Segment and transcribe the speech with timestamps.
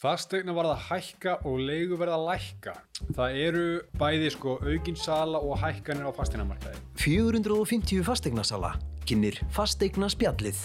[0.00, 2.72] Fastegna var að hækka og leigu verða að lækka.
[3.18, 3.64] Það eru
[4.00, 6.80] bæði sko aukinsala og hækkanir á fastegnamarkaði.
[7.02, 8.70] 450 fastegnarsala
[9.04, 10.62] kynir fastegna spjallið.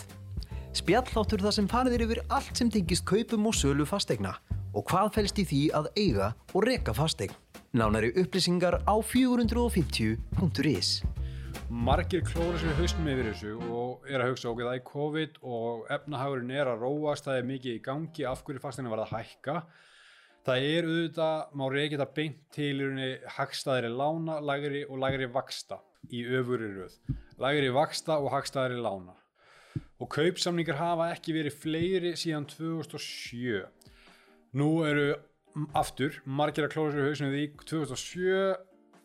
[0.80, 4.38] Spjalláttur þar sem farið er yfir allt sem tengist kaupum og sölu fastegna
[4.72, 7.36] og hvað fælst í því að eiga og reka fastegn.
[7.76, 11.02] Nánari upplýsingar á 450.is.
[11.70, 15.88] Margir klóra sér hausnum yfir þessu og er að hugsa okkur það er COVID og
[15.96, 19.56] efnahagurinn er að róast, það er mikið í gangi, af hverju fastegna var að hækka.
[20.46, 25.30] Það er auðvitað, má reykja þetta beint til í rauninni hagstaðri lána, lagri og lagri
[25.34, 25.80] vaksta
[26.14, 26.98] í öfuri röð.
[27.42, 29.16] Lagri vaksta og hagstaðri lána.
[29.98, 33.64] Og kaupsamningar hafa ekki verið fleiri síðan 2007.
[34.60, 35.16] Nú eru
[35.76, 38.54] aftur margir að klóra sér hausnum því 2007,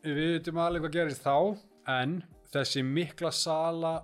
[0.05, 1.56] við veitum alveg hvað gerist þá,
[1.91, 2.20] en
[2.54, 3.95] þessi mikla sala,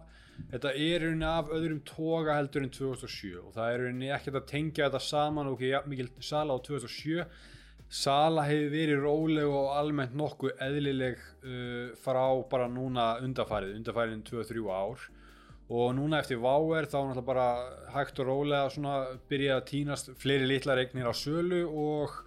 [0.52, 4.48] þetta er rauninni af öðrum toga heldur en 2007 og það er rauninni ekkert að
[4.52, 7.27] tengja þetta saman og ekki jafn mikil sala á 2007.
[7.87, 14.66] Sala hefur verið róleg og almennt nokkuð eðlileg uh, frá bara núna undarfærið, undarfærið 2-3
[14.74, 15.06] ár
[15.66, 17.46] og núna eftir váer þá náttúrulega bara
[17.95, 18.99] hægt og rólega svona
[19.30, 22.21] byrja að týnast fleiri litlar eignir á sölu og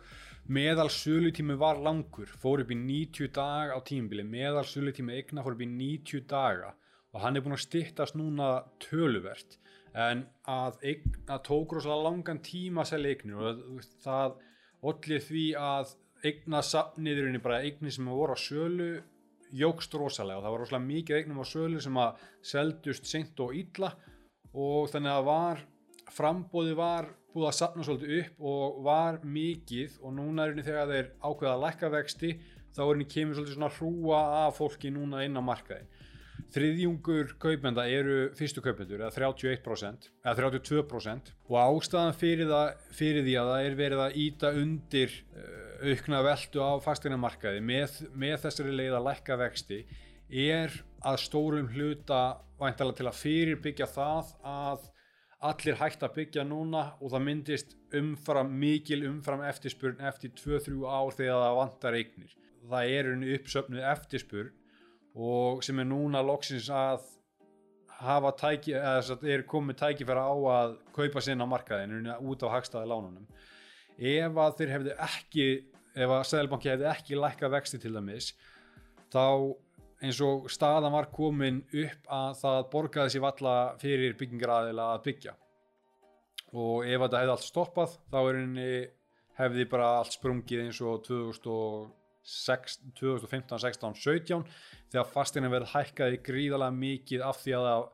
[0.50, 5.54] meðal sölutími var langur, fór upp í 90 dag á tímabili, meðal sölutími eigna fór
[5.54, 6.74] upp í 90 daga
[7.14, 8.50] og hann er búinn að styttast núna
[8.82, 9.58] töluvert.
[9.98, 14.36] En að, eign, að tók rosalega langan tíma að selja eignir og það
[14.90, 18.90] ollir því að eigna safniðurinn bara eignir sem voru á sölu
[19.50, 20.38] jógst rosalega.
[20.38, 23.96] Og það var rosalega mikið eignum á sölu sem að seldust seint og illa
[24.54, 25.66] og þannig að var
[26.16, 30.94] frambóði var búið að sapna svolítið upp og var mikið og núna er henni þegar
[30.94, 32.32] þeir ákveða að lækka vexti
[32.76, 35.88] þá er henni kemur svolítið svona hrúa af fólki núna inn á markaði
[36.54, 43.36] þriðjungur kaupenda eru fyrstu kaupendur eða 31% eða 32% og ástæðan fyrir, það, fyrir því
[43.42, 48.78] að það er verið að íta undir uh, aukna veldu á fasteignamarkaði með, með þessari
[48.80, 49.82] leið að lækka vexti
[50.30, 50.74] er
[51.06, 52.24] að stórum hluta
[52.60, 54.90] væntalega til að fyrirbyggja það að
[55.40, 61.16] allir hægt að byggja núna og það myndist umfram mikil umfram eftirspurn eftir 2-3 ár
[61.16, 62.34] þegar það vantar eignir.
[62.70, 64.52] Það er unni uppsöfnuð eftirspurn
[65.20, 67.08] og sem er núna loksins að
[68.00, 73.26] hafa tæki, eða er komið tækifæra á að kaupa sinna markaðinu út á hagstaði lánunum.
[74.00, 75.48] Ef að þeir hefðu ekki,
[75.96, 78.32] ef að Sæðalbanki hefðu ekki lækka vexti til dæmis,
[79.12, 79.26] þá
[80.00, 85.36] eins og staðan var komin upp að það borgaði sér valla fyrir byggingaraðila að byggja.
[86.56, 88.20] Og ef þetta hefði allt stoppað þá
[89.40, 94.48] hefði bara allt sprungið eins og 2006, 2015, 16, 17
[94.92, 97.86] þegar fastegna verið hækkaði gríðalega mikið af því að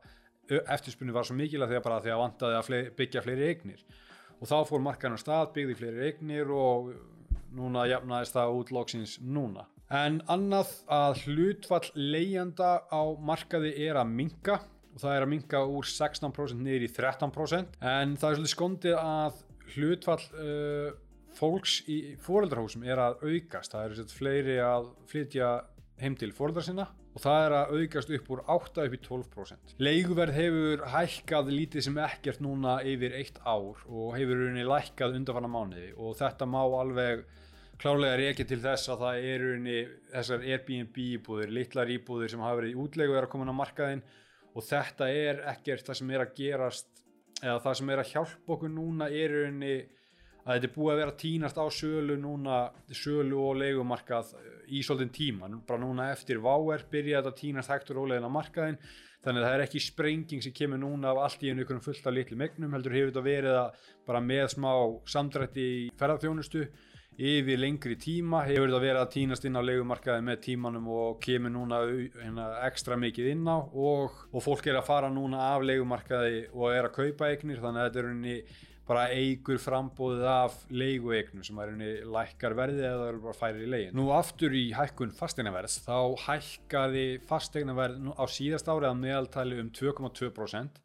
[0.62, 3.48] eftirspunni var svo mikil að því að bara því að vantaði að fleiri, byggja fleiri
[3.50, 3.86] eignir.
[4.36, 6.92] Og þá fór markaðan stað, byggði fleiri eignir og
[7.56, 14.10] núna jafnaðist það út loksins núna En annað að hlutfall leigjanda á markaði er að
[14.18, 14.58] minka
[14.96, 18.96] og það er að minka úr 16% niður í 13% en það er svolítið skondið
[18.98, 19.42] að
[19.76, 20.90] hlutfall uh,
[21.36, 23.74] fólks í fóreldrahúsum er að aukast.
[23.74, 25.50] Það eru fleiri að flytja
[26.00, 26.88] heim til fóreldra sinna.
[27.16, 29.74] Og það er að aukast upp úr 8 upp í 12%.
[29.80, 33.80] Leiguverð hefur hækkað lítið sem ekkert núna yfir eitt ár.
[33.88, 35.94] Og hefur rauninni lækkað undanfanna mánuði.
[35.96, 37.24] Og þetta má alveg
[37.80, 39.74] klárlega reykja til þess að það eru
[40.12, 43.52] þessar Airbnb íbúðir, litlar íbúðir sem hafa verið í útlegu og er að koma inn
[43.52, 44.04] á markaðin
[44.56, 47.04] og þetta er ekkert það sem er að gerast
[47.42, 51.16] eða það sem er að hjálpa okkur núna er að þetta er búið að vera
[51.20, 52.60] tínast á sölu núna,
[52.94, 54.32] sölu og leigumarkað
[54.72, 58.80] í svolítinn tíma, bara núna eftir váer byrja þetta tínast hægt og rólegin á markaðin
[59.26, 62.06] þannig að það er ekki sprenging sem kemur núna af allt í einu ykkur fullt
[62.06, 64.70] af litlu megnum heldur hefur þetta verið að bara með smá
[65.10, 66.66] samdrætti í ferðarþjónustu
[67.16, 68.42] yfir lengri tíma.
[68.46, 72.98] Hefur þetta verið að týnast inn á leigumarkaði með tímanum og kemur núna hérna, ekstra
[73.00, 76.96] mikið inn á og, og fólk er að fara núna af leigumarkaði og er að
[77.00, 77.62] kaupa eignir.
[77.62, 78.38] Þannig að þetta er unni
[78.86, 83.64] bara eigur frambóðið af leigueignum sem er unni lækkar verðið eða það eru bara færir
[83.64, 83.96] í legin.
[83.98, 85.98] Nú aftur í hækkun fastegnaverðs þá
[86.28, 90.82] hækkaði fastegnaverð á síðast árið að meðaltali um 2,2%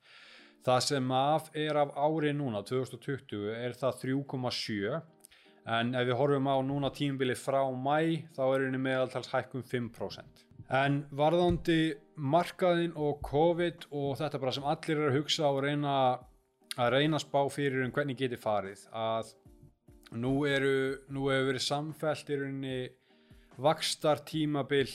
[0.66, 5.21] það sem af er af árið núna 2020 er það 3,7%
[5.70, 10.46] en ef við horfum á núna tímubili frá mæ þá er henni meðaltals hækkun 5%.
[10.72, 15.96] En varðandi markaðin og COVID og þetta bara sem allir er að hugsa og reyna
[16.80, 19.34] að reyna að spá fyrir um hvernig geti farið að
[20.22, 22.78] nú eru, nú hefur verið samfellt í rauninni
[23.62, 24.88] vakstar tímabil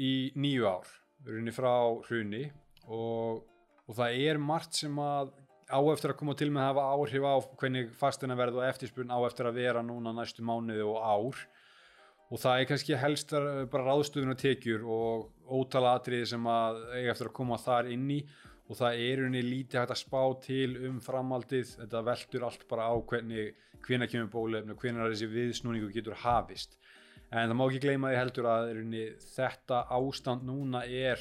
[0.00, 0.88] í nýju ár,
[1.26, 1.72] rauninni frá
[2.08, 2.44] hruni
[2.90, 3.44] og,
[3.86, 5.32] og það er margt sem að
[5.70, 9.14] á eftir að koma til með að hafa áhrif á hvernig fastina verð og eftirspurn
[9.14, 11.40] á eftir að vera núna næstu mánuði og ár.
[12.30, 16.82] Og það er kannski helst að- bara ráðstöðun og tekjur og ótala atriði sem að
[16.94, 18.20] eiga eftir að koma þar inn í.
[18.70, 22.86] Og það er unni lítið hægt að spá til um framaldið, þetta veldur allt bara
[22.86, 26.76] á hvernig, hvenær kemur bólefni og hvenær þessi viðsnúningu getur hafist.
[27.32, 31.18] En það má ekki gleyma því heldur að unni, þetta ástand núna er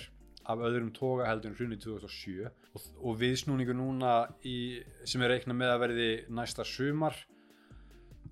[0.50, 4.14] af öðrum toga heldur en hrunni 2007 og, og viðsnúningu núna
[4.46, 6.10] í, sem er reiknað með að verði
[6.40, 7.18] næsta sumar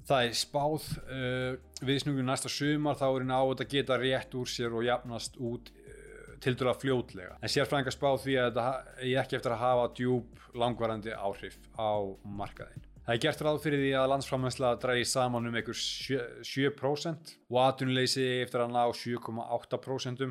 [0.08, 1.54] það er spáð uh,
[1.86, 5.72] viðsnúningu næsta sumar þá er henni á þetta geta rétt úr sér og jafnast út
[5.74, 7.38] uh, til dæla fljótlega.
[7.42, 8.68] En sérfræðingar spáð því að þetta
[9.02, 11.92] er ekki eftir að hafa djúb langvarandi áhrif á
[12.24, 17.30] markaðin Það er gert ráð fyrir því að landsframlænsla drægi saman um einhver 7%, 7%
[17.48, 20.26] og atvinnuleysi eftir að ná 7,8%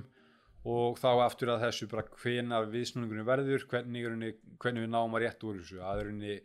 [0.66, 4.30] og þá aftur að þessu bara hvenar viðsnúningunum verður, hvernig, er henni,
[4.62, 5.78] hvernig við náum að rétt úr þessu.
[5.78, 6.38] Það er henni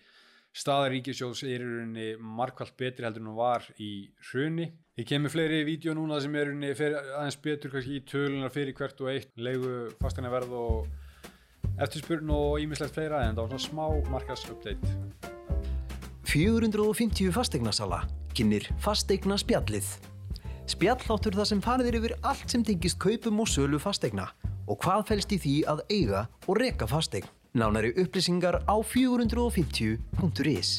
[0.61, 3.91] staðar ríkisjóðs er henni markvallt betri heldur en hún var í
[4.29, 4.67] hruni.
[4.99, 9.01] Ég kemur fleiri vídeo núna sem er henni aðeins betur kannski í tölunar fyrir hvert
[9.01, 14.11] og eitt, leigu fastegna verð og eftirspurn og ímislegt fleira en það var svona smá
[14.11, 15.31] markas update.
[16.31, 18.03] 450 fastegnasala
[18.37, 20.10] kynir fastegna spjallið.
[20.69, 24.27] Spjalláttur þar sem farið er yfir allt sem tengist kaupum og sölu fastegna
[24.69, 27.27] og hvað felst í því að eiga og reka fastegn.
[27.57, 30.69] Nánari upplýsingar á 450.is